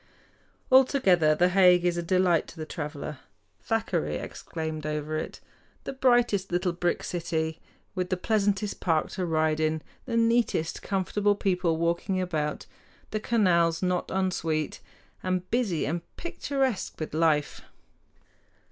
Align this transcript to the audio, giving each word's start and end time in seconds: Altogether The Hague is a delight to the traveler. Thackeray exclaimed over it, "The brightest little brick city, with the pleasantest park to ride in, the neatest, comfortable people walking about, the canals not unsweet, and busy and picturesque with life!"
Altogether 0.71 1.35
The 1.35 1.49
Hague 1.49 1.85
is 1.85 1.95
a 1.95 2.01
delight 2.01 2.47
to 2.47 2.55
the 2.57 2.65
traveler. 2.65 3.19
Thackeray 3.61 4.15
exclaimed 4.15 4.83
over 4.83 5.15
it, 5.15 5.39
"The 5.83 5.93
brightest 5.93 6.51
little 6.51 6.73
brick 6.73 7.03
city, 7.03 7.59
with 7.93 8.09
the 8.09 8.17
pleasantest 8.17 8.79
park 8.79 9.11
to 9.11 9.27
ride 9.27 9.59
in, 9.59 9.83
the 10.05 10.17
neatest, 10.17 10.81
comfortable 10.81 11.35
people 11.35 11.77
walking 11.77 12.19
about, 12.19 12.65
the 13.11 13.19
canals 13.19 13.83
not 13.83 14.09
unsweet, 14.09 14.79
and 15.21 15.47
busy 15.51 15.85
and 15.85 16.01
picturesque 16.17 16.99
with 16.99 17.13
life!" 17.13 17.61